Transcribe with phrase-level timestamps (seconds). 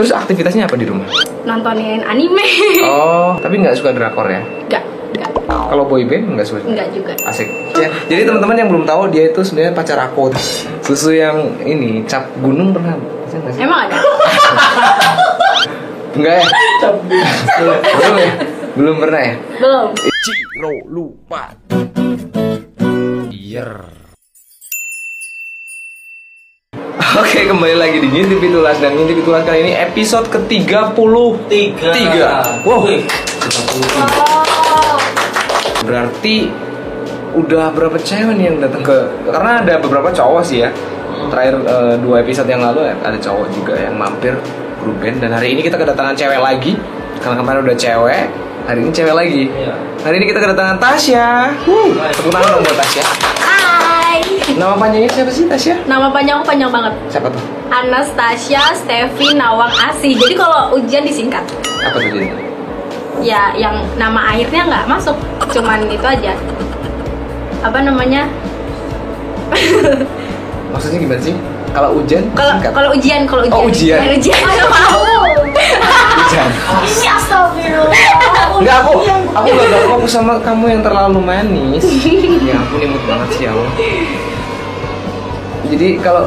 [0.00, 1.04] Terus aktivitasnya apa di rumah?
[1.40, 2.40] nontonin anime
[2.82, 4.40] Oh, tapi nggak suka drakor ya?
[4.64, 4.80] enggak
[5.12, 6.60] enggak Kalau boy band nggak suka?
[6.64, 7.48] enggak juga Asik.
[7.76, 10.32] Ya, Jadi teman-teman yang belum tahu dia itu sebenarnya pacar aku.
[10.80, 12.96] Susu yang ini cap gunung pernah?
[13.28, 13.92] Nggak emang ada
[16.16, 16.44] Enggak ya?
[17.60, 17.76] belum
[18.16, 18.32] ya?
[18.72, 19.34] Belum pernah ya?
[19.60, 21.42] belum Ciro lupa.
[23.28, 23.99] Yer.
[27.10, 30.94] Oke kembali lagi di Ngintip Pitulas dan Ngintip Pitulas kali ini episode ke-30
[31.50, 31.90] Tiga.
[31.90, 32.38] Tiga.
[32.62, 32.86] Wow.
[32.86, 35.82] Wih, 33.
[35.82, 36.46] Berarti
[37.34, 38.94] udah berapa cewek nih yang datang ke
[39.26, 40.70] Karena ada beberapa cowok sih ya
[41.26, 44.38] Terakhir eh, dua episode yang lalu ya, ada cowok juga yang mampir
[44.78, 46.78] grup band Dan hari ini kita kedatangan cewek lagi
[47.18, 48.30] Karena kemarin udah cewek
[48.70, 49.74] Hari ini cewek lagi Iya.
[50.06, 53.02] Hari ini kita kedatangan Tasya Wuh, Tepuk tangan dong buat Tasya
[53.40, 53.59] hai
[54.60, 55.88] Nama panjangnya siapa sih Tasya?
[55.88, 57.40] nama panjang aku panjang banget Siapa tuh?
[57.72, 61.48] Anastasia Stevi Nawang Asih jadi kalau ujian disingkat
[61.80, 62.28] Apa tuh jadi?
[63.20, 65.16] ya yang nama akhirnya nggak masuk
[65.48, 66.36] cuman itu aja
[67.60, 68.28] apa namanya
[70.72, 71.34] Maksudnya gimana sih?
[71.70, 73.98] Kalau hujan, kalau ujian kalau ujian Oh, ujian.
[74.00, 74.68] Bukan ujian hujan.
[76.86, 78.02] ini astagfirullah
[78.58, 78.92] Enggak aku,
[79.34, 81.84] aku gak gak fokus sama kamu yang terlalu manis.
[82.48, 83.70] ya ampun imut banget sih ya Allah.
[85.70, 86.24] Jadi kalau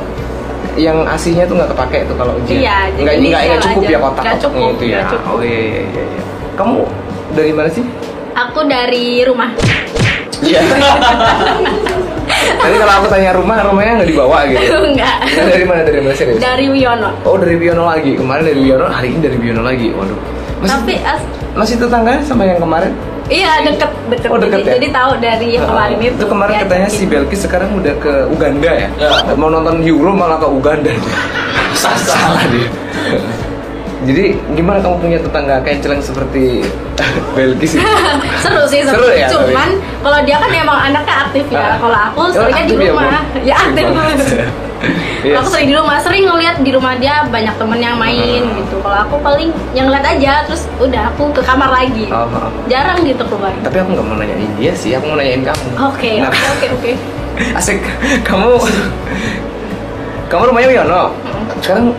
[0.73, 2.59] yang aslinya tuh nggak kepake tuh kalau ujian.
[2.59, 3.89] Iya, nggak ini nggak nggak cukup aja.
[3.89, 5.01] ya kotak kotaknya cukup, itu ya.
[5.05, 5.29] cukup.
[5.29, 6.03] Oh iya iya iya.
[6.09, 6.21] iya.
[6.53, 6.75] Kamu
[7.31, 7.85] dari mana sih?
[8.33, 9.53] aku dari rumah
[10.41, 10.59] Iya.
[12.33, 14.59] Tadi kalau aku tanya rumah, rumahnya nggak dibawa gitu.
[14.89, 16.39] enggak Nah, dari mana dari mana serius?
[16.39, 18.17] dari Wiono Oh dari Biono lagi.
[18.17, 19.87] Kemarin dari Biono, hari ini dari Biono lagi.
[19.91, 20.17] Waduh.
[20.59, 22.91] Masih, tapi as- masih tetangga sama yang kemarin?
[23.27, 24.73] Iya deket deket, Oh, deket jadi, ya?
[24.75, 28.13] jadi tahu dari yang kemarin itu Itu kemarin Ya, katanya si Belkis sekarang udah ke
[28.27, 28.87] Uganda ya?
[28.95, 29.09] Ya.
[29.33, 30.91] Mau nonton Euro malah ke Uganda.
[31.73, 32.67] Salah dia.
[34.03, 36.67] Jadi gimana kamu punya tetangga kenceleng seperti
[37.35, 37.83] Belkis itu?
[38.43, 39.69] seru sih seru, Seru ya, cuman
[40.03, 43.55] kalau dia kan emang anaknya aktif ya kalau aku Oh, seringnya di ya, rumah ya
[43.57, 44.17] aktif banget.
[45.23, 45.39] Iya.
[45.39, 48.59] aku sering di rumah sering ngeliat di rumah dia banyak temen yang main Hmm.
[48.59, 52.51] gitu kalau aku paling yang ngeliat aja terus udah aku ke kamar lagi Oh, oh.
[52.67, 55.67] jarang gitu keluar Tapi aku nggak mau nanyain dia sih, aku mau nanyain kamu.
[55.81, 56.91] oke oke oke oke
[57.57, 57.79] Asik,
[58.21, 58.59] kamu
[60.27, 61.03] kamu rumahnya Wiono.
[61.59, 61.93] Sekarang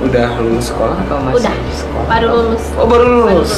[0.00, 2.06] udah lulus sekolah atau masih udah sekolah?
[2.06, 3.52] baru lulus Oh baru Baru lulus.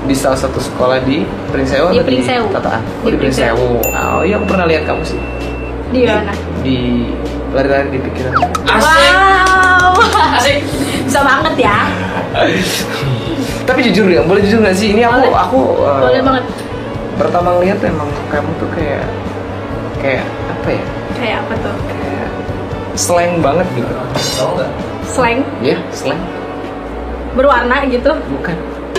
[0.00, 1.22] Di salah satu sekolah di
[1.52, 2.46] Prinsewu Di atau Prinsewu.
[2.50, 2.80] Tataan?
[2.82, 3.68] Oh, Di di Prinsewu.
[3.84, 5.20] Oh iya aku pernah lihat kamu sih.
[5.90, 6.32] di mana
[6.62, 6.78] Di
[7.50, 8.32] lari-lari di pikiran.
[8.64, 9.12] Asik.
[9.12, 9.90] wow
[10.32, 10.58] Asik.
[11.02, 11.76] bisa banget ya
[13.62, 14.92] Tapi jujur ya, boleh jujur nggak sih?
[14.92, 15.30] Ini aku Boleh.
[15.36, 16.44] aku uh, boleh banget
[17.16, 19.04] Pertama ngeliat emang kamu tuh kayak
[19.96, 20.82] kayak apa ya?
[21.12, 22.28] kayak apa tuh Kayak
[22.94, 23.92] slang banget gitu.
[24.36, 24.70] Tahu nggak?
[25.04, 26.20] slang Ya, slang.
[27.32, 28.56] berwarna gitu Bukan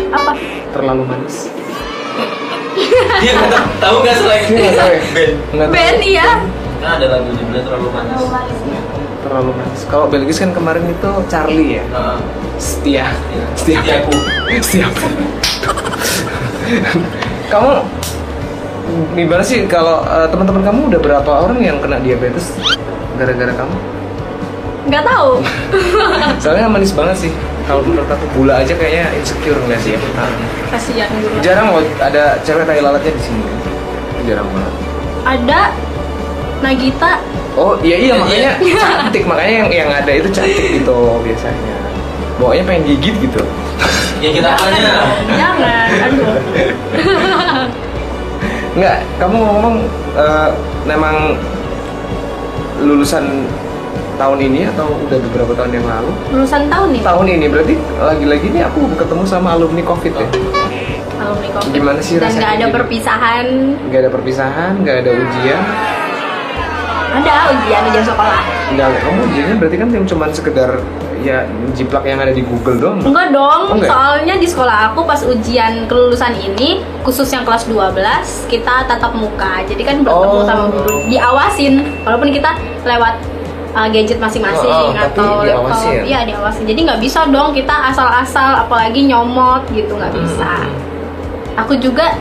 [0.10, 0.36] apa
[0.70, 1.48] terlalu manis.
[3.22, 4.72] Dia nggak tahu- nggak selain Dia
[5.52, 5.72] nggak tahu
[6.82, 8.18] Kan ada lagu judulnya terlalu manis.
[9.22, 9.82] Terlalu manis.
[9.86, 11.84] Kalau Belgis kan kemarin itu Charlie ya.
[11.94, 12.18] Nah,
[12.58, 13.06] Setia.
[13.54, 13.78] Setia.
[13.78, 14.14] Setiaku.
[14.66, 14.88] Setia.
[17.52, 17.72] kamu
[19.14, 22.56] gimana sih kalau eh, teman-teman kamu udah berapa orang yang kena diabetes
[23.16, 23.76] gara-gara kamu?
[24.82, 25.38] nggak tahu
[26.42, 27.32] Soalnya manis banget sih.
[27.70, 30.00] Kalau menurut aku gula aja kayaknya insecure nggak sih ya?
[30.74, 33.46] kasihan dulu Jarang loh ada cewek tai lalatnya di sini.
[34.26, 34.74] Jarang banget.
[35.22, 35.60] ada
[36.62, 37.12] Nagita
[37.52, 38.86] Oh iya iya makanya Iya.
[39.04, 41.76] cantik makanya yang yang ada itu cantik gitu biasanya.
[42.38, 43.42] Bawanya pengen gigit gitu.
[44.18, 44.94] ya kita tanya.
[45.32, 46.30] jangan aduh
[48.72, 49.76] Enggak, kamu ngomong
[50.16, 50.50] eh,
[50.86, 51.36] memang
[52.80, 53.44] lulusan
[54.16, 56.12] tahun ini atau udah beberapa tahun yang lalu?
[56.32, 60.28] lulusan tahun nih Tahun ini berarti lagi-lagi nih aku ketemu sama alumni Covid ya.
[61.20, 63.48] alumni covid Gimana sih dan rasanya nggak ada jadi- perpisahan
[63.84, 65.62] Gak ada perpisahan, gak ada ujian.
[67.54, 70.70] Ujian ujian sekolah Enggak, kamu ujiannya berarti kan yang cuman sekedar
[71.22, 72.98] ya jiplak yang ada di Google doang.
[73.00, 73.90] enggak dong Oh, enggak?
[73.90, 76.70] soalnya di sekolah aku pas ujian kelulusan ini
[77.02, 77.94] khusus yang kelas 12
[78.48, 80.44] kita tatap muka jadi kan bertemu Oh.
[80.44, 82.50] sama guru diawasin walaupun kita
[82.82, 83.22] lewat
[83.72, 86.02] uh, gadget masing-masing Oh, oh, atau laptop diawasin.
[86.04, 90.74] iya diawasin jadi nggak bisa dong kita asal-asal apalagi nyomot gitu nggak bisa Hmm.
[91.60, 92.18] aku juga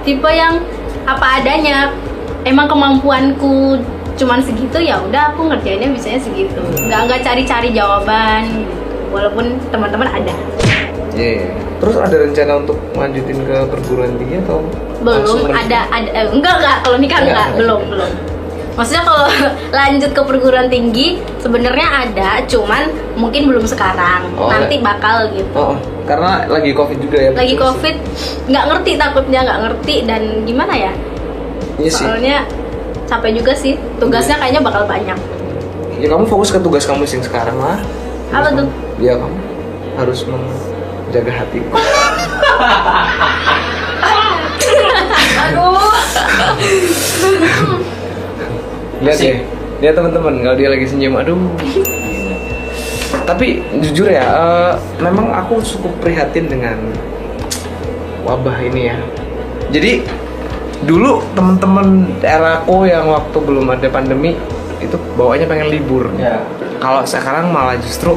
[0.00, 0.56] tipe yang
[1.04, 1.92] apa adanya
[2.44, 3.76] emang kemampuanku
[4.18, 6.60] cuman segitu ya udah aku ngerjainnya bisanya segitu.
[6.84, 8.78] Nggak nggak cari-cari jawaban gitu
[9.12, 10.34] walaupun teman-teman ada.
[11.16, 11.54] Iya.
[11.78, 14.66] Terus ada rencana untuk lanjutin ke perguruan tinggi atau
[14.98, 16.76] belum ada ada eh, enggak enggak.
[16.82, 18.12] Kalau nikah Enggak, enggak, belum belum.
[18.74, 19.26] Maksudnya kalau
[19.78, 22.82] lanjut ke perguruan tinggi sebenarnya ada cuman
[23.14, 24.26] mungkin belum sekarang.
[24.34, 25.54] Oh, nanti bakal gitu.
[25.54, 27.30] Oh, oh, karena lagi covid juga ya.
[27.34, 27.96] lagi covid
[28.50, 30.92] nggak ngerti takutnya nggak ngerti dan gimana ya?
[31.78, 32.06] Iya sih.
[33.08, 35.16] Capek juga sih tugasnya kayaknya bakal banyak
[35.98, 37.74] Ya kamu fokus ke tugas kamu yang sekarang lah.
[38.30, 38.70] Apa tuh?
[39.02, 39.34] Ya kamu
[39.98, 41.74] harus menjaga hatiku.
[45.38, 45.74] aduh
[49.02, 49.38] Lihat deh,
[49.82, 51.34] lihat teman-teman kalau dia lagi senyum, aduh.
[53.26, 54.72] Tapi jujur ya, eh,
[55.02, 56.78] memang aku cukup prihatin dengan
[58.22, 58.98] wabah ini ya.
[59.74, 60.06] Jadi
[60.80, 61.86] dulu teman-teman
[62.20, 64.38] eraku yang waktu belum ada pandemi
[64.78, 66.06] itu bawanya pengen libur.
[66.14, 66.38] Ya.
[66.78, 68.14] Kalau sekarang malah justru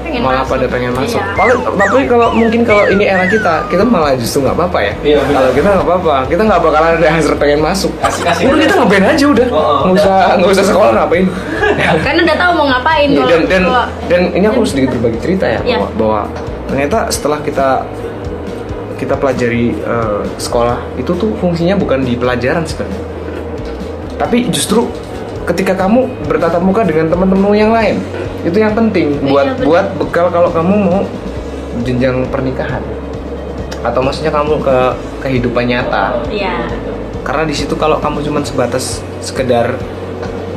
[0.00, 0.56] Pengen malah masuk.
[0.56, 1.20] pada pengen masuk.
[1.20, 1.36] Iya.
[1.36, 4.92] Paling tapi kalau mungkin kalau ini era kita, kita malah justru nggak apa-apa ya.
[5.04, 7.92] Iya, kalau kita nggak apa-apa, kita nggak bakalan ada hasrat pengen masuk.
[8.00, 11.26] Asik-asik Udah kita ngeband aja udah, Oh, oh, nggak usah nggak usah sekolah ngapain.
[12.08, 15.18] karena udah tahu mau ngapain Iya, kalau dan dan kalau- dan ini aku sedikit berbagi
[15.20, 15.76] cerita ya Iya.
[15.76, 16.20] bahwa, bahwa
[16.64, 17.68] ternyata setelah kita
[18.98, 23.02] kita pelajari eh, sekolah itu tuh fungsinya bukan di pelajaran sebenarnya
[24.18, 24.90] tapi justru
[25.46, 28.02] ketika kamu bertatap muka dengan teman-teman yang lain
[28.42, 29.64] itu yang penting Iya, buat betul.
[29.70, 31.00] buat bekal kalau kamu mau
[31.86, 32.82] jenjang pernikahan
[33.78, 34.76] atau maksudnya kamu ke
[35.22, 36.66] kehidupan nyata Iya.
[37.22, 39.78] karena di situ kalau kamu cuma sebatas sekedar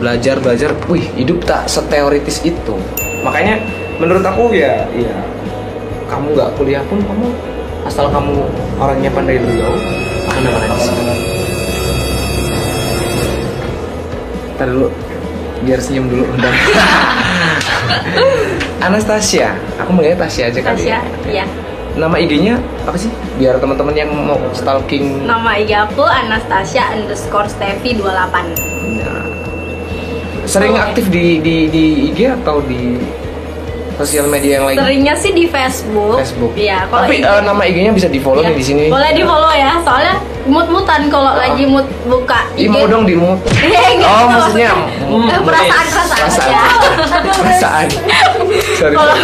[0.02, 2.74] belajar belajar, wih hidup tak seteoritis itu.
[3.22, 3.62] Makanya
[4.02, 5.14] menurut aku ya, ya
[6.10, 7.30] kamu nggak kuliah pun kamu
[7.92, 8.40] asal kamu
[8.80, 9.76] orangnya pandai beliau
[10.32, 11.04] akan dapat rezeki.
[14.56, 14.88] Ntar dulu,
[15.68, 16.24] biar senyum dulu.
[16.32, 16.56] Bentar.
[18.88, 21.02] Anastasia, aku manggilnya Tasya aja kali Tasya, ya.
[21.28, 21.46] iya.
[21.92, 22.56] Nama IG-nya
[22.88, 23.12] apa sih?
[23.36, 28.08] Biar teman-teman yang mau stalking Nama IG aku Anastasia underscore Steffi 28
[28.96, 29.28] Nah,
[30.48, 30.82] sering Oh.
[30.82, 32.96] aktif di, di di IG atau di
[34.02, 34.76] sosial media yang lain?
[34.76, 36.52] Seringnya sih di Facebook Facebook.
[36.54, 38.50] Iya, kalau Tapi IG eh, nama IG-nya bisa di follow Iya.
[38.50, 38.84] nih di sini.
[38.88, 40.14] Boleh di follow ya, soalnya
[40.44, 41.38] mut-mutan kalau Oh.
[41.38, 43.42] lagi mut buka Ih, IG mau dong di mute.
[43.56, 44.06] Iya, gitu.
[44.08, 44.70] Oh, maksudnya
[45.48, 46.54] perasaan perasaan
[47.32, 47.88] perasaan.
[48.80, 48.94] Sorry.
[48.94, 49.16] Kalau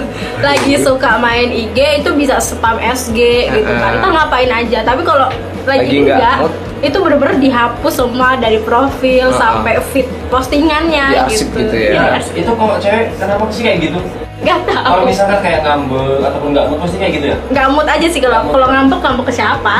[0.46, 3.92] lagi suka main IG itu bisa spam SG gitu kan.
[3.92, 4.00] Uh-uh.
[4.00, 4.78] Kita ngapain aja.
[4.82, 5.28] Tapi kalau
[5.62, 6.52] lagi, Lagi nggak enggak, mood.
[6.82, 9.38] itu bener-bener dihapus semua dari profil Uh-uh.
[9.38, 11.46] sampai feed postingannya gitu.
[11.54, 11.90] gitu ya.
[11.92, 14.00] Iya, Ya, itu kok cewek kenapa sih kayak gitu?
[14.42, 15.06] Nggak Kalau tahu.
[15.06, 17.36] misalkan kayak ngambek ataupun nggak mood pasti kayak gitu ya?
[17.48, 19.76] Nggak mood aja sih kalau kalau ngambek ngambek ke siapa?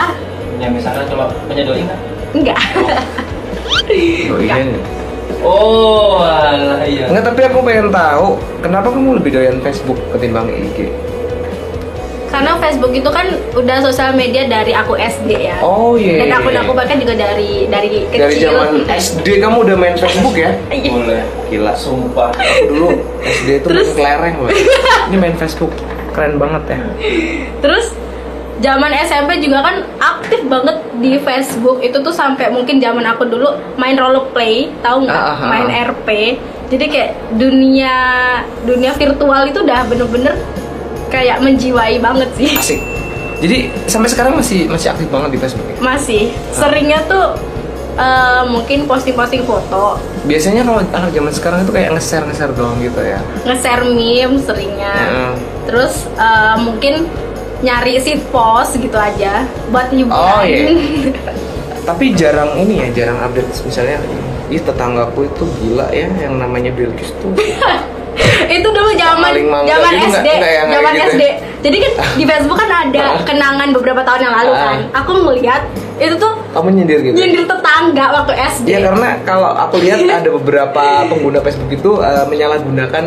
[0.56, 1.98] Ya misalkan kalau punya doi kan?
[2.32, 2.60] Enggak.
[3.82, 4.54] Oh, iya.
[5.42, 7.10] Oh, alah iya.
[7.10, 10.86] Enggak, tapi aku pengen tahu kenapa kamu lebih doyan Facebook ketimbang IG?
[12.32, 15.60] Karena Facebook itu kan udah sosial media dari aku SD ya.
[15.60, 16.24] Oh iya.
[16.24, 18.24] Dan akun aku bahkan juga dari dari kecil.
[18.24, 20.56] dari zaman SD kamu udah main Facebook ya?
[20.72, 20.88] Iya.
[20.88, 21.22] Boleh.
[21.52, 21.72] Gila.
[21.76, 22.32] Sumpah.
[22.64, 22.88] Dulu
[23.20, 24.50] SD itu main kelereng loh.
[25.12, 25.76] Ini main Facebook
[26.16, 26.78] keren banget ya.
[27.60, 27.92] Terus
[28.64, 33.60] zaman SMP juga kan aktif banget di Facebook itu tuh sampai mungkin zaman aku dulu
[33.76, 35.20] main role play, tahu nggak?
[35.20, 35.48] Ah, ah, ah.
[35.52, 36.08] main RP.
[36.72, 37.96] Jadi kayak dunia
[38.64, 40.32] dunia virtual itu udah bener-bener
[41.12, 42.50] kayak menjiwai banget sih.
[42.56, 42.80] Asik.
[43.42, 45.66] Jadi sampai sekarang masih masih aktif banget di Facebook.
[45.68, 45.76] ya?
[45.84, 46.22] Masih
[46.54, 47.36] seringnya tuh
[48.00, 53.02] eh, mungkin posting-posting foto, Biasanya kalau anak zaman sekarang itu kayak nge-share nge-share doang gitu
[53.02, 53.20] ya.
[53.44, 54.94] nge-share meme seringnya.
[55.68, 57.10] Terus eh, mungkin
[57.62, 60.16] nyari seed post gitu aja buat hiburan.
[60.16, 60.66] Oh, iya.
[61.88, 63.98] Tapi jarang ini ya, jarang update misalnya
[64.52, 67.32] Ih tetanggaku itu gila ya yang namanya Bilkis tuh
[68.54, 70.28] itu dulu zaman Paling mangga zaman gitu SD
[70.68, 71.06] zaman gitu ya?
[71.08, 71.22] SD
[71.62, 74.62] jadi kan di Facebook kan ada kenangan beberapa tahun yang lalu Ah.
[74.66, 74.78] kan.
[74.98, 75.62] Aku ngeliat
[75.96, 77.14] itu tuh Kamu nyindir gitu?
[77.14, 82.24] nyindir tetangga waktu SD Ya karena kalau aku lihat ada beberapa pengguna Facebook itu eh,
[82.26, 83.04] menyalahgunakan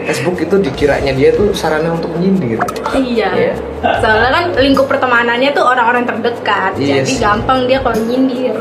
[0.00, 2.56] Facebook itu dikiranya dia tuh sarana untuk menyindir
[2.94, 3.28] iya.
[3.30, 3.52] Iya.
[4.00, 6.72] soalnya kan lingkup pertemanannya tuh orang-orang terdekat.
[6.76, 8.56] Iya jadi gampang dia kalau nyindir.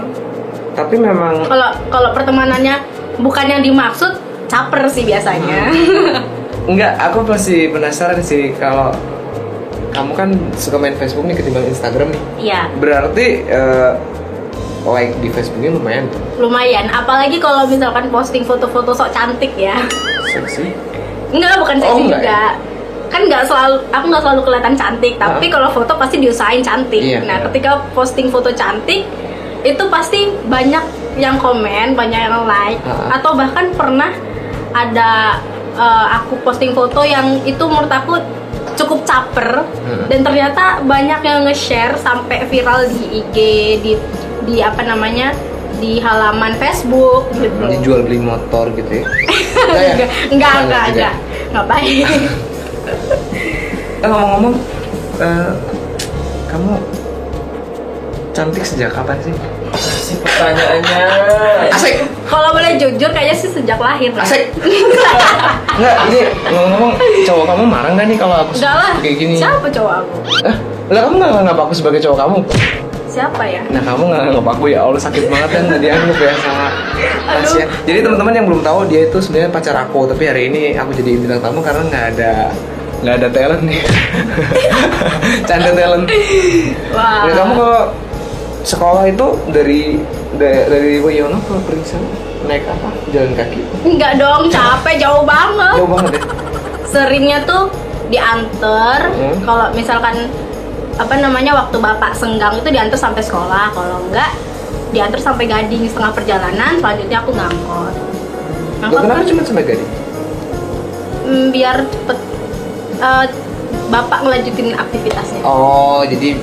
[0.72, 2.80] Tapi memang kalau kalau pertemanannya
[3.18, 4.16] bukan yang dimaksud
[4.50, 6.38] caper sih biasanya Hmm.
[6.68, 8.94] Enggak, aku masih penasaran sih kalau
[9.90, 13.92] kamu kan suka main Facebook nih ketimbang Instagram nih iya Berarti eh,
[14.84, 16.06] like di Facebooknya lumayan
[16.38, 19.82] lumayan apalagi kalau misalkan posting foto-foto sok cantik ya
[20.28, 20.70] seksi
[21.30, 22.42] Enggak, bukan Oh, seksi enggak juga.
[23.08, 25.14] Kan nggak selalu, aku nggak selalu kelihatan cantik.
[25.16, 25.52] Tapi Ah.
[25.52, 26.98] kalau foto pasti diusahain cantik.
[27.00, 27.22] Iya.
[27.22, 29.06] Nah, ketika posting foto cantik,
[29.62, 30.82] itu pasti banyak
[31.18, 33.18] yang komen, banyak yang like, Ah.
[33.18, 34.10] atau bahkan pernah
[34.72, 35.40] ada
[35.72, 38.20] eh, aku posting foto yang itu menurut aku
[38.76, 40.06] cukup caper Hmm.
[40.08, 43.36] dan ternyata banyak yang nge-share sampai viral di IG
[43.82, 43.94] di
[44.46, 45.34] di apa namanya
[45.78, 49.06] di halaman Facebook gitu Dia jual beli motor gitu ya.
[49.60, 49.84] Enggak ya?
[49.90, 51.14] enggak enggak enggak enggak
[51.50, 52.08] ngapain
[54.00, 54.56] Eh ngomong-ngomong,
[55.20, 55.52] eh,
[56.48, 56.74] kamu
[58.32, 59.36] cantik sejak kapan sih?
[59.80, 61.02] Sih pertanyaannya
[61.70, 61.96] Asik.
[62.24, 64.24] kalau boleh jujur kayaknya sih sejak lahir lah.
[64.24, 64.52] Asik.
[65.72, 66.92] Enggak, ini ngomong-ngomong,
[67.24, 69.36] cowok kamu marah nggak nih kalau aku enggak lah kayak gini?
[69.36, 70.56] siapa cowok aku Eh,
[70.90, 72.38] lah kamu nggak nganggap aku sebagai cowok kamu?
[73.10, 76.34] siapa ya Nah kamu nggak nganggap aku ya Allah sakit banget kan nggak dianggap ya
[76.38, 76.68] sama
[77.30, 77.66] Tasya.
[77.84, 81.12] Jadi teman-teman yang belum tahu dia itu sebenarnya pacar aku, tapi hari ini aku jadi
[81.16, 82.32] bintang tamu karena nggak ada
[83.00, 83.82] nggak ada talent nih.
[85.50, 86.06] Canda talent.
[86.92, 87.78] wah Ya, kamu kalau
[88.62, 90.00] sekolah itu dari
[90.36, 92.04] dari, dari ke Peringsaan
[92.42, 92.90] naik apa?
[93.10, 93.60] Jalan kaki?
[93.84, 96.22] enggak dong capek jauh banget Jauh banget ya.
[96.92, 97.70] seringnya tuh
[98.10, 99.38] diantar Hmm.
[99.46, 100.16] kalau misalkan
[100.98, 104.34] apa namanya waktu bapak senggang itu diantar sampai sekolah kalau enggak
[104.90, 107.94] diantar sampai gading setengah perjalanan selanjutnya aku ngangkot
[108.82, 109.90] ngangkot kenapa kan cuma sampai gading?
[111.24, 112.18] mm, biar cepet
[112.98, 113.26] eh,
[113.88, 116.36] bapak ngelanjutin aktivitasnya Oh, jadi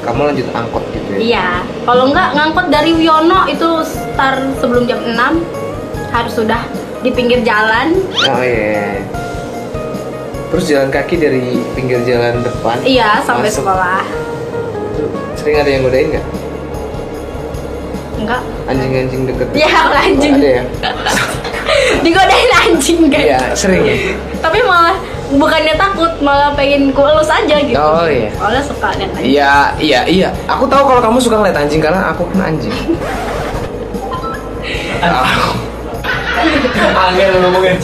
[0.00, 1.18] kamu lanjut angkot gitu ya?
[1.18, 1.48] iya
[1.84, 5.16] kalau enggak ngangkot dari Wiono itu start sebelum jam 6
[6.10, 6.62] harus sudah
[7.00, 9.00] di pinggir jalan Oh iya.
[10.50, 12.76] Terus jalan kaki dari pinggir jalan depan?
[12.82, 13.62] iya sampai masuk.
[13.62, 14.02] sekolah
[15.34, 16.26] Sering ada yang godain nggak?
[18.18, 19.46] enggak Anjing-anjing deket?
[19.54, 20.32] Iya, anjing.
[20.36, 20.62] Ada ya?
[22.04, 23.96] digodain anjing kan Iya, sering ya?
[24.38, 24.96] tapi malah
[25.32, 28.30] bukannya takut malah pengen kulus aja gitu Oh, iya.
[28.34, 30.28] soalnya suka liat anjing Iya, iya, iya.
[30.46, 32.74] Aku tahu kalau kamu suka ngeliat anjing karena aku kan anjing.
[35.00, 35.24] Ah,
[37.08, 37.76] angin ngomongin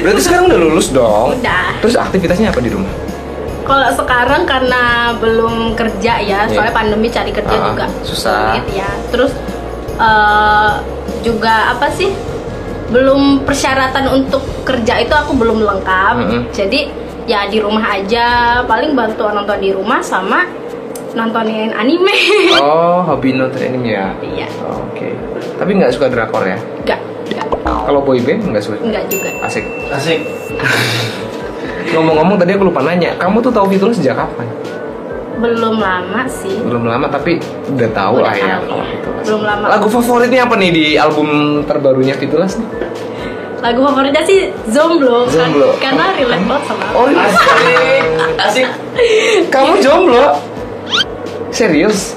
[0.00, 1.34] Berarti sekarang udah lulus dong?
[1.34, 1.74] Udah.
[1.80, 2.90] Terus aktivitasnya apa di rumah?
[3.64, 4.82] kalau sekarang karena
[5.16, 6.52] belum kerja ya Iya.
[6.52, 8.60] soalnya pandemi cari kerja Ah, juga susah.
[8.68, 9.32] ya terus
[9.96, 10.72] eh,
[11.24, 12.12] juga apa sih
[12.86, 16.42] belum persyaratan untuk kerja itu aku belum lengkap Mm-mm.
[16.50, 16.80] jadi
[17.24, 18.26] ya di rumah aja
[18.62, 20.44] paling bantu nonton di rumah sama
[21.12, 22.12] nontonin anime
[22.60, 24.12] Oh, hobi nonton anime ya?
[24.20, 25.14] iya Oh, Oke.
[25.54, 26.58] Tapi nggak suka drakor ya?
[26.82, 28.76] enggak enggak Kalau boy band nggak suka?
[28.78, 29.64] enggak juga Asik.
[29.88, 30.20] asik
[31.94, 34.48] Ngomong-ngomong tadi aku lupa nanya, kamu tuh tahu Fitulus sejak kapan?
[35.34, 37.38] Belum lama sih Belum lama tapi
[37.68, 38.90] udah tahu Udah lah ya tahu, kalau iya.
[38.90, 39.24] Fitulus.
[39.24, 39.64] Belum lama.
[39.68, 41.28] Lagu favoritnya apa nih di album
[41.62, 42.68] terbarunya Fitulus nih?
[43.60, 44.38] lagu favoritnya sih
[44.68, 45.72] Zomblo, kan- Jomblo.
[45.78, 46.94] karena relate banget sama aku.
[46.94, 47.24] Oh, iya.
[47.24, 47.48] asik
[48.38, 48.66] asik
[49.48, 50.24] kamu jomblo?
[51.48, 52.12] Serius?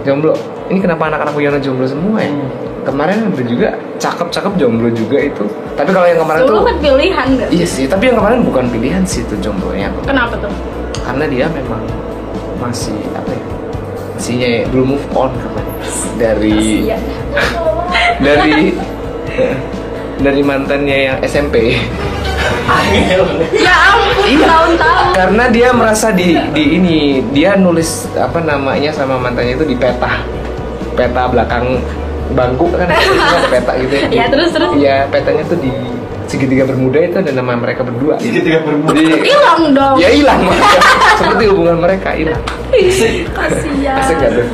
[0.00, 0.32] Jomblo?
[0.68, 2.30] Ini kenapa anak-anak Wiono jomblo semua ya?
[2.30, 2.48] Hmm.
[2.84, 5.44] Kemarin ada juga cakep-cakep jomblo juga itu.
[5.76, 7.48] Tapi kalau yang kemarin Dulu tuh kan pilihan gak?
[7.52, 9.92] Iya sih, tapi yang kemarin bukan pilihan sih itu jomblonya.
[10.08, 10.48] Kenapa tuh?
[11.04, 11.84] Karena dia memang
[12.58, 13.44] masih apa ya?
[14.18, 14.34] Masih
[14.70, 15.74] belum move on katanya
[16.18, 16.58] dari
[18.26, 18.54] dari
[20.24, 21.78] dari mantannya yang SMP.
[23.56, 24.44] Ya ampun, Iya.
[24.44, 25.06] tahun-tahun.
[25.16, 30.20] Karena dia merasa di di ini dia nulis apa namanya sama mantannya itu di peta
[30.92, 31.80] peta belakang
[32.36, 34.08] bangku kan ada peta gitu ya.
[34.12, 34.70] Iya, terus, terus?
[34.76, 35.72] Iya petanya tuh di
[36.28, 38.20] segitiga bermuda itu ada nama mereka berdua.
[38.20, 39.96] segitiga bermuda Hilang dong.
[39.96, 40.40] ya hilang
[41.18, 42.42] seperti hubungan mereka hilang.
[43.32, 43.96] Kasihan.
[43.96, 44.46] Asik gak tuh?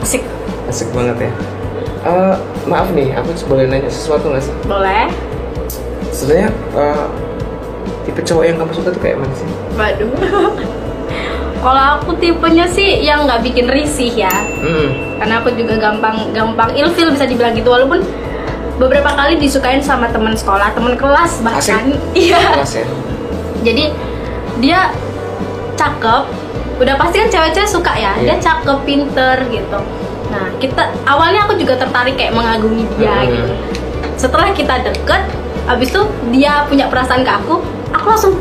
[0.00, 0.22] Asik.
[0.70, 1.32] Asik banget ya.
[1.98, 2.34] Eh,
[2.64, 4.54] maaf nih, aku boleh nanya sesuatu nggak sih?
[4.64, 5.10] Boleh.
[6.14, 6.48] Sebenarnya
[6.78, 7.06] eh,
[8.06, 9.48] tipe cowok yang kamu suka tuh kayak mana sih?
[9.74, 10.08] Waduh.
[11.58, 14.30] Kalau aku tipenya sih yang nggak bikin risih ya.
[14.62, 15.18] Hmm.
[15.18, 17.98] Karena aku juga gampang gampang ilfil bisa dibilang gitu walaupun
[18.78, 21.92] beberapa kali disukain sama teman sekolah, teman kelas bahkan.
[22.14, 22.38] Iya.
[22.56, 22.86] Kelas ya.
[23.60, 23.84] jadi
[24.58, 24.80] dia
[25.74, 26.22] cakep
[26.78, 28.36] udah pasti kan cewek-cewek suka ya dia Iya.
[28.38, 29.78] cakep pinter gitu
[30.28, 33.30] nah kita awalnya aku juga tertarik kayak mengagumi dia Hmm.
[33.32, 33.52] gitu
[34.14, 35.22] setelah kita deket
[35.66, 37.58] abis itu dia punya perasaan ke aku
[37.88, 38.34] aku langsung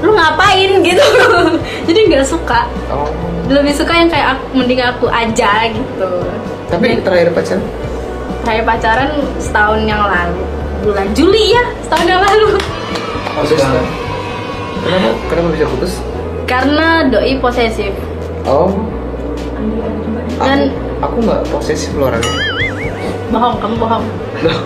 [0.00, 1.04] lu ngapain gitu
[1.84, 3.08] jadi nggak suka Oh.
[3.48, 6.10] lebih suka yang kayak aku, mending aku aja gitu
[6.68, 7.60] Tapi terakhir pacaran?
[8.42, 10.42] Saya pacaran setahun yang lalu
[10.82, 12.46] bulan Juli ya setahun yang lalu
[13.54, 13.84] kan?
[14.82, 15.10] Kenapa?
[15.28, 15.92] Kenapa bisa putus?
[16.44, 17.94] karena doi posesif
[18.42, 18.74] Oh.
[20.36, 22.34] Dan- aku, nggak posesif loh orangnya.
[23.30, 24.04] bohong kamu bohong
[24.42, 24.58] Loh.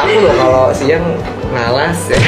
[0.00, 1.04] aku loh kalau siang
[1.52, 2.18] ngalas ya.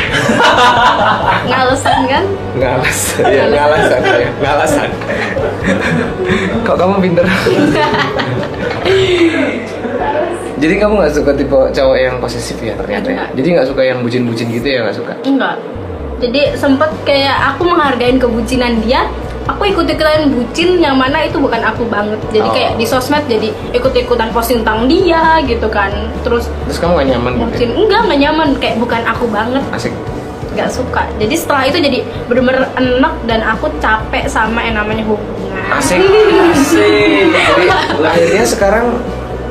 [1.42, 2.98] ngalesan kan Ngalas.
[3.18, 4.28] ya ngalasan ya.
[4.38, 4.90] Ngalasan.
[6.62, 7.24] Kok kamu pinter?
[10.62, 13.24] Jadi kamu nggak suka tipe cowok yang posesif ya ternyata ya?
[13.28, 15.12] Jadi nggak suka yang bucin-bucin gitu ya nggak suka?
[15.24, 15.56] enggak
[16.16, 19.10] jadi sempet kayak aku menghargai kebucinan dia
[19.42, 22.54] aku ikut-ikutan bucin yang mana itu bukan aku banget jadi Oh.
[22.54, 25.90] kayak di sosmed jadi ikut-ikutan posting tentang dia gitu kan
[26.22, 27.42] terus Terus kamu gak nyaman gitu?
[27.44, 27.74] bucin ya?
[27.76, 29.90] enggak nggak nyaman kayak bukan aku banget Asik.
[30.52, 35.58] nggak suka jadi setelah itu jadi bener-bener enak dan aku capek sama yang namanya hubungan
[35.72, 35.98] Asik.
[36.54, 37.34] Asik.
[37.50, 37.66] Jadi
[38.04, 38.86] akhirnya sekarang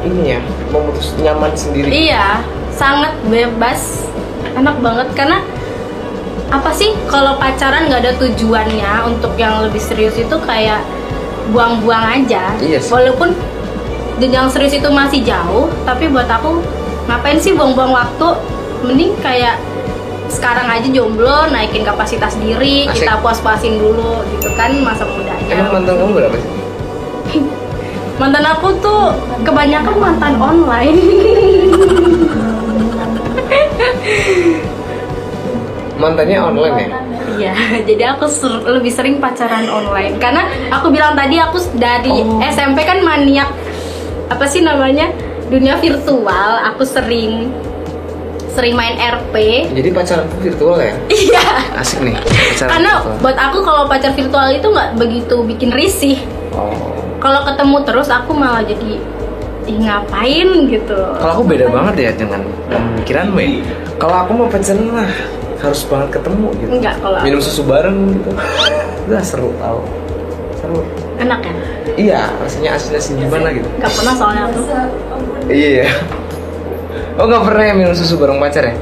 [0.01, 0.39] ini ya
[0.69, 1.87] memutus nyaman sendiri.
[1.87, 2.41] iya
[2.71, 4.07] sangat bebas
[4.53, 5.37] enak banget karena
[6.51, 10.83] apa sih kalau pacaran nggak ada tujuannya untuk yang lebih serius itu kayak
[11.49, 12.91] buang-buang aja Iya sih.
[12.91, 13.31] walaupun
[14.19, 16.59] jenjang serius itu masih jauh tapi buat aku
[17.07, 18.27] ngapain sih buang-buang waktu
[18.83, 19.57] mending kayak
[20.27, 23.03] sekarang aja jomblo naikin kapasitas diri Asik.
[23.03, 26.51] kita puas-puasin dulu gitu kan masa mudanya Emang mantan kamu berapa sih?
[28.21, 29.09] Mantan aku tuh
[29.41, 30.97] kebanyakan mantan online
[35.97, 36.87] Mantannya online ya?
[37.31, 37.53] Iya,
[37.85, 42.41] jadi aku ser- lebih sering pacaran online karena aku bilang tadi aku dari Oh.
[42.43, 43.49] SMP kan maniak
[44.27, 45.09] apa sih namanya
[45.47, 46.49] dunia virtual.
[46.67, 47.53] Aku sering
[48.51, 49.33] sering main RP.
[49.71, 50.93] Jadi pacaran virtual ya?
[51.07, 51.45] Iya,
[51.77, 52.17] Asik nih.
[52.17, 53.17] Pacaran karena virtual.
[53.21, 56.17] buat aku kalau pacar virtual itu nggak begitu bikin risih.
[56.51, 57.00] Oh.
[57.21, 58.97] Kalau ketemu terus aku malah jadi
[59.69, 60.97] ih ngapain gitu.
[61.21, 63.49] Kalau aku beda banget ya dengan pemikiranmu ya.
[64.01, 65.11] Kalau aku mau pacaran mah
[65.61, 66.71] harus banget ketemu gitu.
[66.73, 68.31] Enggak, kalau Minum susu bareng gitu.
[69.05, 69.85] Udah seru tau.
[70.57, 70.81] Seru.
[71.21, 71.53] enak ya.
[72.01, 73.69] Iya, rasanya asin-asin gimana gitu.
[73.77, 74.61] Nggak pernah soalnya aku.
[75.45, 75.85] Iya.
[77.21, 78.75] Oh nggak pernah ya minum susu bareng pacar ya?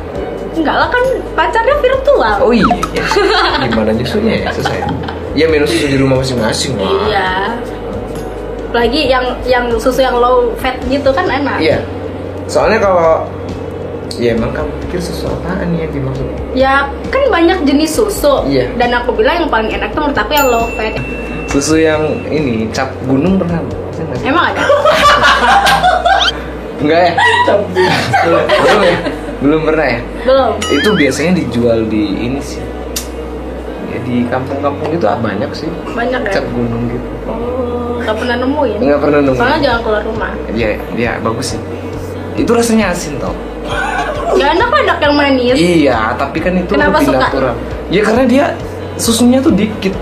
[0.56, 1.04] Enggak lah kan
[1.36, 2.36] pacarnya virtual.
[2.40, 2.76] Oh iya.
[3.68, 4.88] Gimana susunya ya susah ya?
[5.36, 6.88] Ya minum susu di rumah masing-masing lah.
[6.88, 7.32] Iya.
[8.70, 11.58] Apalagi yang yang susu yang low fat gitu kan enak.
[11.58, 11.82] Iya.
[12.46, 13.26] Soalnya kalau
[14.22, 16.30] ya emang kamu pikir susu apaan ya dimaksud?
[16.54, 18.46] Ya kan banyak jenis susu.
[18.46, 18.70] Iya.
[18.78, 20.94] Dan aku bilang yang paling enak tuh menurut aku yang low fat.
[21.50, 23.58] Susu yang ini cap gunung pernah?
[23.90, 24.06] Sih?
[24.22, 24.62] Emang ada?
[26.86, 27.14] Enggak ya?
[28.22, 28.46] Belum
[28.86, 28.98] ya?
[29.42, 30.00] Belum pernah ya?
[30.30, 30.54] Belum.
[30.70, 32.62] Itu biasanya dijual di ini sih.
[33.90, 35.66] Ya di kampung-kampung itu ah, banyak sih.
[35.90, 36.38] Banyak ya.
[36.38, 37.10] Cap gunung gitu.
[37.26, 37.69] Oh,
[38.10, 38.80] gak pernah nemuin.
[38.82, 39.38] Enggak pernah nemu.
[39.38, 40.32] Soalnya jangan keluar rumah.
[40.50, 41.60] Iya, iya bagus sih.
[42.34, 43.36] Itu rasanya asin tau.
[44.34, 45.56] Ya enak enak yang manis.
[45.58, 47.20] Iya, tapi kan itu Kenapa lebih suka?
[47.30, 47.54] natural.
[47.94, 48.46] Ya karena dia
[48.98, 49.94] susunya tuh dikit.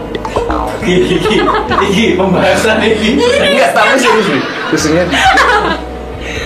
[0.84, 3.20] Gigi, pembahasan ini.
[3.20, 4.42] Enggak, tapi serius nih.
[4.72, 5.04] Susunya.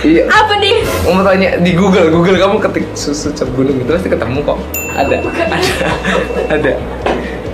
[0.02, 0.26] Iya.
[0.26, 0.82] Apa nih?
[1.06, 4.58] Mau tanya di Google, Google kamu ketik susu cap gunung itu pasti ketemu kok.
[4.98, 5.74] Ada, ada,
[6.50, 6.72] ada.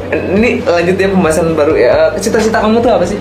[0.09, 2.09] Ini lanjut ya pembahasan baru ya.
[2.17, 3.21] Cita-cita kamu tuh apa sih?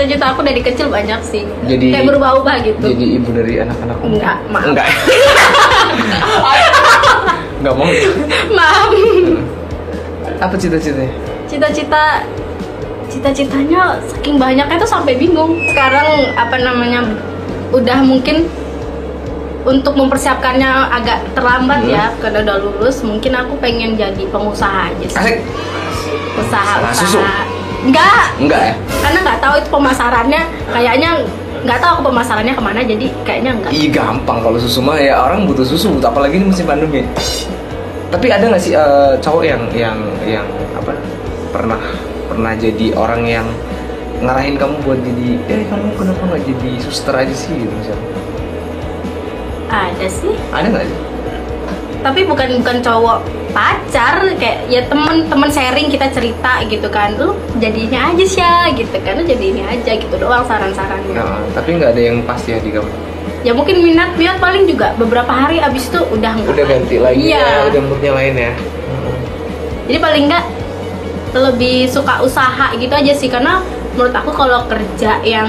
[0.00, 1.44] Cita-cita aku dari kecil banyak sih.
[1.68, 2.88] Jadi- Kayak berubah-ubah gitu.
[2.88, 4.16] Jadi ibu dari anak-anakmu?
[4.16, 4.64] Enggak, maaf.
[4.64, 4.88] Enggak.
[7.60, 7.84] Enggak mau.
[8.48, 8.88] Maaf.
[10.40, 11.12] Apa cita-citanya?
[11.44, 12.24] Cita-cita
[13.12, 15.52] cita-citanya saking banyaknya tuh sampai bingung.
[15.68, 17.04] Sekarang apa namanya
[17.68, 18.48] udah mungkin
[19.60, 21.92] untuk mempersiapkannya agak terlambat Hmm.
[21.92, 25.38] ya karena udah lulus mungkin aku pengen jadi pengusaha aja sih Asik.
[26.40, 27.44] usaha Usaha?
[27.82, 28.74] Enggak Enggak ya?
[29.00, 31.10] karena nggak tahu itu pemasarannya kayaknya
[31.60, 35.14] nggak tahu aku pemasarannya ke mana jadi kayaknya enggak Iya gampang kalau susu mah ya
[35.20, 37.04] orang butuh susu, apalagi ini musim pandemi.
[38.10, 40.92] Tapi ada nggak sih eh, cowok yang yang yang apa
[41.50, 41.78] pernah
[42.26, 43.46] pernah jadi orang yang
[44.20, 48.08] ngarahin kamu buat jadi eh kamu kenapa nggak jadi suster aja sih gitu misalnya?
[49.70, 50.98] ada sih Ada nggak sih?
[52.00, 53.18] tapi bukan bukan cowok
[53.50, 57.14] pacar kayak ya temen temen sharing kita cerita gitu kan.
[57.18, 59.18] Lu jadinya aja sih ya gitu kan.
[59.18, 62.70] Lu jadi ini aja gitu doang saran-sarannya Nah, tapi nggak ada yang pasti ya di
[62.70, 62.90] kamu.
[63.40, 67.24] ya mungkin minat minat paling juga beberapa hari abis itu udah nggak Udah ganti lagi
[67.24, 67.40] iya.
[67.40, 68.52] ya, udah moodnya lain ya.
[69.88, 70.44] jadi paling nggak
[71.32, 73.64] lebih suka usaha gitu aja sih karena
[73.96, 75.48] menurut aku kalau kerja yang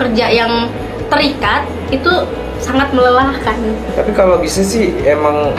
[0.00, 0.72] kerja yang
[1.12, 2.12] terikat itu
[2.56, 3.60] sangat melelahkan.
[3.92, 5.52] Tapi kalau bisa sih emang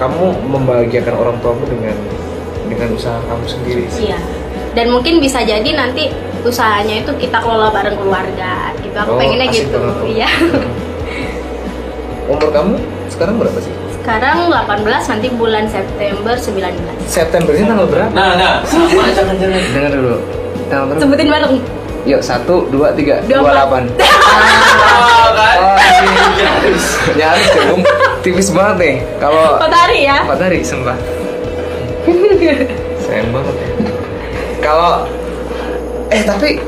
[0.00, 1.92] kamu membahagiakan orang tuamu dengan
[2.72, 4.08] dengan usaha kamu sendiri sih.
[4.08, 4.18] Iya.
[4.72, 6.08] Dan mungkin bisa jadi nanti
[6.40, 8.96] usahanya itu kita kelola bareng keluarga gitu.
[8.96, 9.78] Aku Oh, pengennya asik gitu.
[10.08, 10.28] Iya.
[12.32, 12.74] Umur kamu
[13.12, 13.74] sekarang berapa sih?
[14.00, 16.72] Sekarang 18 nanti bulan September 19.
[17.04, 18.12] September ini tanggal berapa?
[18.16, 19.60] Nah, nah, sama jangan jangan.
[19.76, 20.16] Dengar dulu.
[20.72, 21.00] Tanggal berapa?
[21.04, 21.54] Sebutin bareng.
[22.08, 23.84] Yuk, satu, dua, tiga, Dua delapan.
[25.20, 25.58] Oh, kan?
[25.60, 25.76] Oh,
[26.38, 27.82] nyaris, nyaris dong.
[28.20, 28.94] Tipis banget nih.
[29.16, 30.16] Kalau Empat hari ya.
[30.22, 30.96] empat hari, sumpah.
[33.04, 33.68] Sayang banget ya.
[34.60, 34.94] Kalau
[36.08, 36.60] eh tapi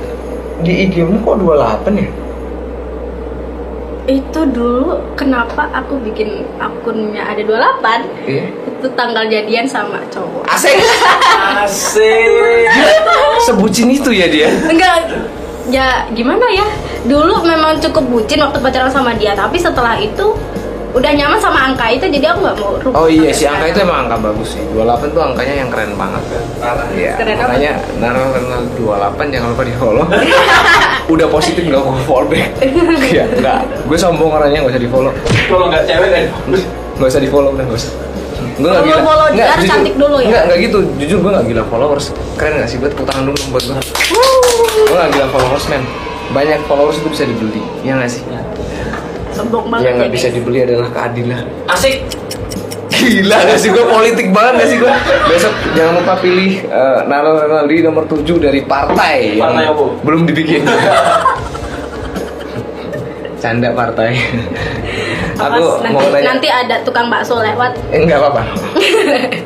[0.60, 2.08] di IG-mu kok 28 ya?
[4.02, 8.50] itu dulu kenapa aku bikin akunnya ada 28 Iya.
[8.50, 10.74] itu tanggal jadian sama cowok Asik.
[11.62, 12.66] Asik.
[13.46, 14.50] Sebucin itu ya dia.
[14.66, 15.06] enggak
[15.70, 16.66] ya gimana ya
[17.04, 20.34] dulu memang cukup bucin waktu pacaran sama dia tapi setelah itu
[20.92, 23.80] udah nyaman sama angka itu jadi aku nggak mau rubah Oh iya sih angka itu
[23.80, 24.62] emang angka bagus sih.
[24.70, 26.44] 28 tuh angkanya yang keren banget kan.
[26.92, 27.12] Iya.
[27.16, 30.04] Keren makanya Naro kenal 28 jangan lupa di follow.
[31.12, 32.48] Udah positif nggak gue follow back.
[33.04, 33.58] Iya nggak.
[33.84, 35.12] Gue sombong orangnya nggak usah di follow.
[35.48, 36.24] Kalau nggak cewek kan.
[36.92, 37.92] Nggak usah di follow udah nggak usah.
[38.52, 39.02] Gue nggak Kalau gila.
[39.02, 39.72] follow dia Nggak, harus jujur.
[39.72, 40.28] cantik dulu ya?
[40.28, 40.78] Nggak nggak gitu.
[41.00, 42.04] Jujur gue nggak gila followers.
[42.36, 43.76] Keren nggak sih buat tepuk tangan dulu buat gue.
[44.84, 45.82] Gue nggak gila followers men.
[46.30, 47.60] Banyak followers itu bisa dibeli.
[47.80, 48.20] Ya nggak sih?
[49.34, 51.44] Sombong banget Yang nggak bisa dibeli adalah keadilan.
[51.68, 51.96] Asik.
[52.92, 54.92] Gila gak sih gue politik banget gak sih gue
[55.26, 59.34] Besok jangan lupa pilih uh, Nano Renaldi nomor 7 dari partai.
[59.34, 59.84] Yang Partai apa?
[60.06, 60.62] Belum dibikin.
[63.42, 64.14] Canda partai.
[65.34, 67.74] Aku nanti, mau nanya nanti ada tukang bakso lewat?
[67.90, 68.42] Eh, Enggak apa-apa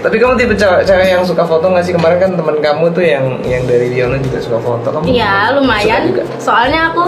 [0.00, 1.92] Tapi kamu tipe cewek, cewek yang suka foto gak sih?
[1.92, 6.00] Kemarin kan teman kamu tuh yang yang dari Liona juga suka foto kamu Iya lumayan.
[6.06, 6.22] juga?
[6.36, 7.02] Soalnya aku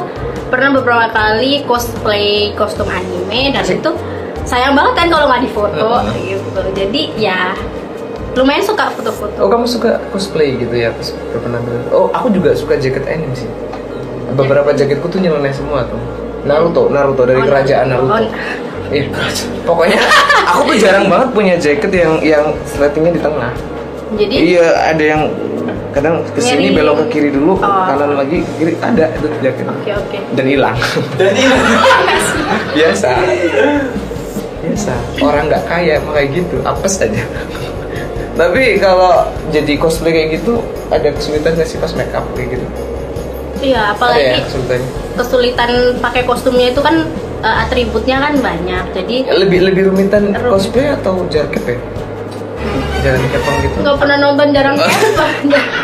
[0.49, 3.79] pernah beberapa kali cosplay kostum anime dan Asik.
[3.79, 3.91] itu
[4.43, 6.35] sayang banget kan kalau nggak difoto Heeh.
[6.35, 6.61] gitu.
[6.75, 7.55] Jadi ya
[8.33, 9.37] lumayan suka foto-foto.
[9.39, 11.85] Oh kamu suka cosplay gitu ya pas berpenampilan?
[11.91, 13.49] Oh aku juga suka jaket anime sih.
[14.33, 16.01] Beberapa jaketku tuh nyeleneh semua tuh.
[16.43, 18.13] Naruto, Naruto dari Oh, kerajaan Naruto.
[18.13, 18.27] oh.
[18.89, 19.07] Iya,
[19.63, 20.01] pokoknya
[20.49, 23.53] aku tuh jarang banget punya jaket yang yang sletingnya di tengah.
[24.13, 25.23] Jadi Iya, ada yang
[25.91, 27.85] kadang ke sini belok ke kiri dulu, Oh.
[27.85, 30.19] kanan lagi ke kiri ada itu jaket oke oke.
[30.33, 30.77] dan hilang.
[31.19, 31.57] Dan ini
[32.77, 33.11] Biasa.
[34.59, 34.93] Biasa.
[35.19, 37.25] Orang nggak kaya emang kayak gitu, apes aja.
[38.33, 42.67] Tapi kalau jadi cosplay kayak gitu ada kesulitan nggak sih pas make up kayak gitu?
[43.63, 44.89] Iya Ada ya apalagi kesulitannya?
[45.13, 47.05] kesulitan pakai kostumnya itu kan
[47.43, 48.85] eh, atributnya kan banyak.
[48.93, 50.49] Jadi Lebih lebih rumitan Rumit.
[50.49, 51.79] cosplay atau jaket ya?
[53.03, 53.77] Jalan kepang gitu.
[53.83, 55.35] nggak pernah nonton jarang kepang,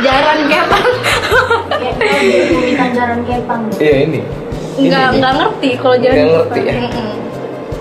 [0.01, 0.87] jarang kepang.
[2.55, 4.21] Bukan jarang kepang Iya ini.
[4.79, 5.17] Ini, Nggak ini.
[5.19, 6.75] nggak ngerti kalau jarang Nggak ngerti ya?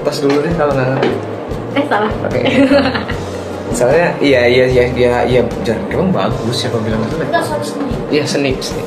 [0.01, 1.09] Tas dulu deh kalau nggak ngerti.
[1.71, 2.11] Eh salah.
[2.23, 2.41] Oke.
[3.69, 7.15] Soalnya iya iya iya iya iya jalan kepang bagus siapa bilang itu?
[7.19, 8.81] Enggak suatu seni Iya seni seni.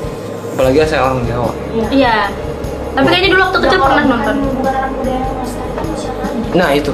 [0.50, 1.53] Apalagi saya orang Jawa.
[1.70, 2.16] Iya Iya.
[2.90, 4.37] Tapi kayaknya dulu waktu kecil pernah nonton.
[4.57, 6.92] Bukan anak muda yang melestarikan siapa lagi Nah itu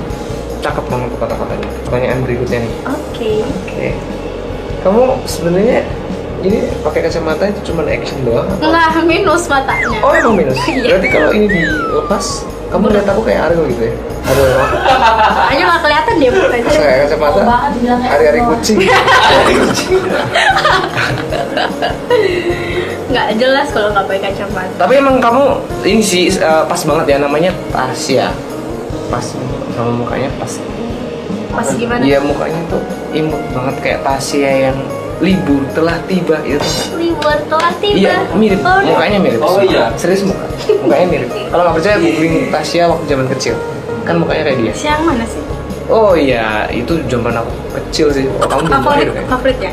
[0.60, 1.68] cakep banget tuh kata-katanya.
[1.84, 2.72] Pertanyaan berikutnya nih.
[2.84, 3.30] Oke.
[3.42, 3.86] Oke.
[4.84, 5.78] Kamu sebenarnya
[6.44, 8.46] ini pakai kacamata itu cuma action doang?
[8.46, 9.98] atau- Enggak minus matanya.
[10.04, 10.58] Oh emang minus.
[10.68, 10.84] Iya.
[10.94, 12.24] Berarti kalau ini dilepas,
[12.70, 13.94] kamu lihat aku kayak Ariel gitu ya?
[14.26, 14.66] Ariel apa?
[15.48, 16.70] Soalnya nggak kelihatan dia mukanya.
[16.70, 17.40] Kayak kacamata.
[17.40, 18.44] Oh, Ariel.
[18.52, 18.78] kucing.
[19.42, 20.00] Ari kucing.
[23.06, 24.72] Nggak jelas kalau nggak pakai kacamata.
[24.76, 25.44] Tapi emang kamu
[25.86, 28.34] ini sih eh, pas banget ya namanya Tasya.
[29.06, 29.24] Pas
[29.74, 30.52] sama mukanya pas.
[31.54, 32.02] Pas gimana?
[32.02, 32.82] Iya mukanya tuh
[33.14, 34.78] imut banget kayak Tasya yang
[35.22, 36.60] libur telah tiba itu.
[36.98, 37.96] Libur telah tiba.
[37.96, 39.40] Iya mirip, Oh, mukanya mirip.
[39.40, 39.88] Oh, iya.
[39.96, 40.44] Serius muka,
[40.84, 41.30] mukanya mirip.
[41.54, 43.54] Kalau nggak percaya googling Tasya waktu zaman kecil,
[44.04, 44.72] kan mukanya kayak dia.
[44.76, 45.40] Siang mana sih?
[45.86, 48.26] Oh iya, itu zaman aku kecil sih.
[48.42, 49.24] Kamu Favorit kan?
[49.38, 49.72] favorit ya?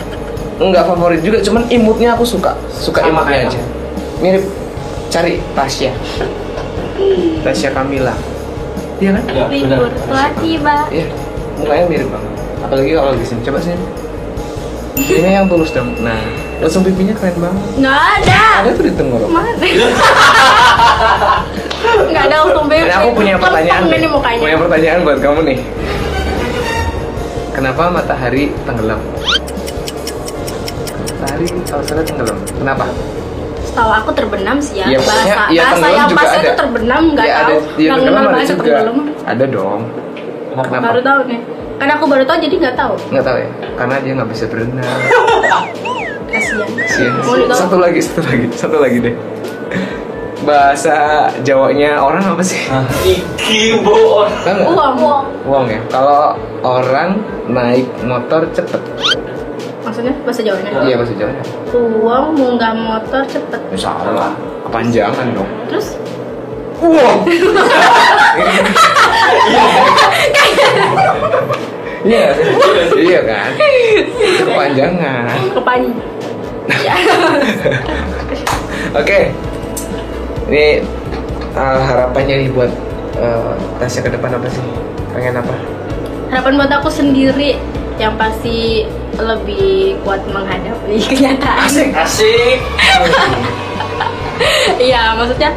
[0.64, 2.56] Enggak favorit juga, cuman imutnya aku suka.
[2.72, 3.60] Suka Sama imutnya aja.
[4.24, 4.44] Mirip
[5.12, 5.92] cari Tasya.
[7.44, 8.16] Tasya Kamila.
[9.04, 9.24] Iya kan?
[9.28, 10.88] Ya, Libur telah tiba.
[10.88, 11.08] Iya.
[11.60, 12.32] Mukanya mirip banget.
[12.64, 13.42] Apalagi kalau di sini.
[13.44, 13.86] Coba sini.
[14.94, 15.90] Ini yang tulus dong.
[16.06, 16.22] Nah,
[16.62, 17.66] langsung pipinya keren banget.
[17.82, 18.44] Nggak ada.
[18.64, 19.28] Ada tuh di tenggorok.
[19.28, 19.52] Mana?
[21.84, 22.88] Nggak ada untung bebek.
[22.88, 23.84] Ini aku punya pertanyaan.
[23.90, 23.98] Nih.
[24.00, 24.40] ini mukanya.
[24.40, 25.60] Punya pertanyaan buat kamu nih.
[27.54, 29.02] Kenapa matahari tenggelam?
[31.24, 32.38] Matahari kalau salah tenggelam.
[32.52, 32.84] Kenapa?
[33.64, 34.92] Setahu aku terbenam sih ya.
[34.92, 36.42] Maksudnya, bahasa iya, bahasa yang juga pas ada.
[36.44, 37.48] itu terbenam nggak Iya, tahu.
[37.48, 38.52] ada, Nggak tenggelam ada juga.
[38.60, 38.98] tenggelam.
[39.24, 39.82] Ada dong.
[40.54, 40.84] Kenapa?
[40.84, 41.40] Baru tahu nih.
[41.74, 42.94] Kan aku baru tahu jadi nggak tahu.
[43.10, 44.84] Nggak tahu ya, karena dia nggak bisa berenang.
[46.34, 46.70] Kasihan.
[47.56, 49.16] Satu lagi, satu lagi, satu lagi deh.
[50.44, 50.96] Bahasa
[51.40, 52.60] Jawanya orang apa sih?
[52.68, 54.28] Nah, iki bohong.
[54.44, 54.68] Nggak?
[54.68, 55.24] Uang.
[55.48, 55.80] Uang ya.
[55.88, 57.16] Kalau orang
[57.48, 58.82] naik motor cepet,
[59.94, 60.74] Maksudnya bahasa Jawanya?
[60.90, 61.44] iya bahasa Jawanya.
[61.70, 63.62] Uang munggah motor cepet.
[63.62, 64.34] Ya salah,
[64.66, 65.46] kepanjangan dong.
[65.70, 66.02] Terus
[66.82, 67.18] Uang.
[72.04, 72.36] Iya,
[73.00, 73.50] iya kan?
[74.44, 75.40] Kepanjangan.
[75.56, 75.82] kepan.
[76.84, 76.96] ya.
[79.00, 79.32] Oke,
[80.52, 80.84] ini
[81.56, 82.68] uh, harapannya nih buat
[83.24, 84.60] uh, Tasya ke depan apa sih?
[85.16, 85.56] Pengen apa?
[86.28, 87.56] Harapan buat aku sendiri
[87.96, 88.84] yang pasti
[89.18, 91.68] lebih kuat menghadapi kenyataan.
[91.70, 91.90] Asik.
[91.94, 92.58] Asik.
[94.76, 95.54] Iya, maksudnya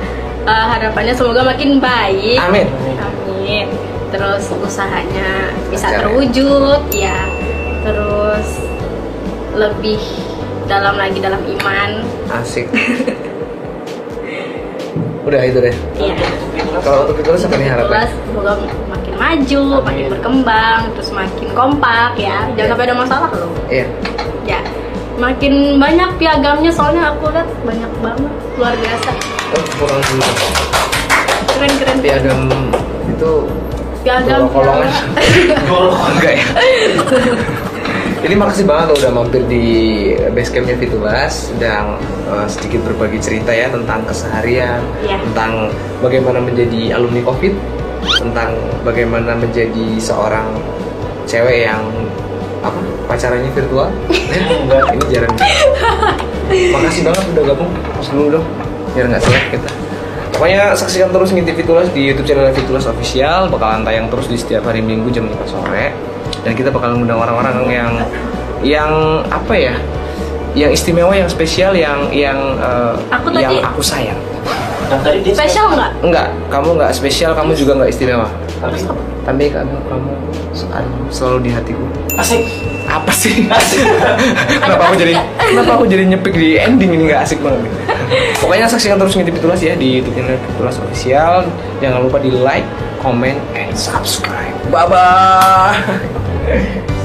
[0.47, 2.69] eh, harapannya semoga makin baik Amin.
[3.01, 3.67] Amin.
[4.13, 6.01] Terus usahanya bisa Lancar ya?
[6.07, 7.19] terwujud, ya.
[7.83, 8.49] Terus
[9.57, 9.99] lebih
[10.69, 11.91] dalam lagi dalam iman,
[12.31, 12.69] Asik.
[15.27, 15.75] Udah itu deh.
[15.99, 16.15] ya.
[16.87, 17.67] Kalau untuk Fitulas apa nih?
[17.75, 18.53] Terus semoga
[18.87, 22.47] makin maju, makin berkembang, terus makin kompak ya.
[22.55, 23.51] Jangan sampai ada masalah loh.
[23.67, 23.87] Iya.
[24.47, 24.61] Ya.
[25.19, 29.11] Makin banyak piagamnya soalnya aku lihat banyak banget luar biasa.
[29.51, 30.31] Oh, kurang dulu.
[31.51, 31.97] Keren keren.
[32.05, 32.41] Piagam
[33.11, 33.33] itu
[34.07, 34.41] Piagam.
[34.55, 34.91] kolongan.
[36.15, 36.47] Enggak ya.
[38.17, 39.65] Jadi makasih banget lo udah mampir di
[40.33, 45.21] basecampnya Fitulas dan eh, sedikit berbagi cerita ya tentang keseharian, Iya.
[45.31, 47.55] tentang bagaimana menjadi alumni COVID,
[48.19, 50.49] tentang bagaimana menjadi seorang
[51.29, 51.83] cewek yang
[52.65, 53.89] apa pacarannya virtual.
[54.27, 55.35] Eh, enggak, ini jarang.
[56.77, 57.71] Makasih banget udah gabung.
[57.73, 58.47] Terus dulu dong,
[58.93, 59.71] biar nggak selek kita.
[60.37, 64.69] Pokoknya saksikan terus Ngintip Fitulas di YouTube channel Fitulas Official bakalan tayang terus di setiap
[64.69, 65.97] hari Minggu jam 5 sore
[66.47, 67.91] dan kita bakalan ngundang orang-orang yang
[68.63, 68.93] yang
[69.27, 69.75] apa ya?
[70.55, 74.17] Yang istimewa, yang spesial, yang yang eh, Aku yang tadi- aku sayang.
[74.87, 75.91] Dan tadi dia Spesial nggak?
[75.99, 78.31] Enggak, kamu nggak spesial, kamu juga nggak istimewa.
[78.63, 78.79] Tapi
[79.27, 80.11] Tapi kamu kamu
[81.11, 81.83] selalu, di hatiku.
[82.15, 82.47] asik.
[82.87, 83.51] Apa sih?
[83.51, 83.83] Asik.
[84.63, 87.67] kenapa aku jadi kenapa aku jadi nyepik di ending ini nggak asik banget
[88.39, 91.43] pokoknya saksikan terus ngintip Fitulas ya di YouTube channel Fitulas official
[91.83, 92.63] jangan lupa di like
[93.03, 95.75] comment and subscribe bye bye
[96.47, 96.87] Yeah.